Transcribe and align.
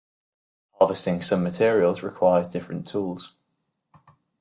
Harvesting 0.79 1.21
some 1.21 1.43
materials 1.43 2.01
requires 2.01 2.47
different 2.47 2.87
tools. 2.87 3.33